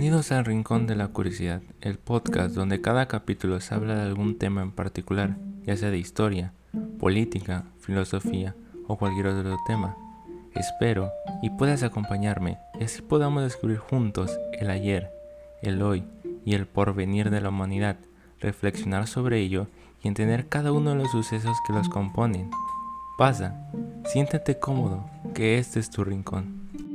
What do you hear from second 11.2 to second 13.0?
y puedas acompañarme y